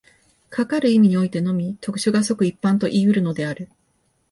[0.49, 3.69] かかる意味においてのみ、特殊が即一般といい得るのである。